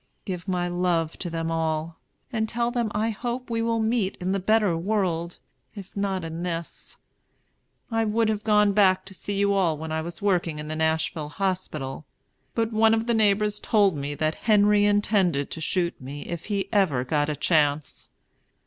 Give 0.25 0.47
my 0.47 0.67
love 0.67 1.19
to 1.19 1.29
them 1.29 1.51
all, 1.51 1.99
and 2.33 2.49
tell 2.49 2.71
them 2.71 2.91
I 2.95 3.11
hope 3.11 3.51
we 3.51 3.61
will 3.61 3.77
meet 3.77 4.17
in 4.19 4.31
the 4.31 4.39
better 4.39 4.75
world, 4.75 5.37
if 5.75 5.95
not 5.95 6.23
in 6.23 6.41
this. 6.41 6.97
I 7.91 8.03
would 8.05 8.27
have 8.27 8.43
gone 8.43 8.73
back 8.73 9.05
to 9.05 9.13
see 9.13 9.37
you 9.37 9.53
all 9.53 9.77
when 9.77 9.91
I 9.91 10.01
was 10.01 10.19
working 10.19 10.57
in 10.57 10.69
the 10.69 10.75
Nashville 10.75 11.29
Hospital, 11.29 12.07
but 12.55 12.73
one 12.73 12.95
of 12.95 13.05
the 13.05 13.13
neighbors 13.13 13.59
told 13.59 13.95
me 13.95 14.15
that 14.15 14.33
Henry 14.49 14.85
intended 14.85 15.51
to 15.51 15.61
shoot 15.61 16.01
me 16.01 16.23
if 16.23 16.45
he 16.45 16.67
ever 16.73 17.03
got 17.03 17.29
a 17.29 17.35
chance. 17.35 18.09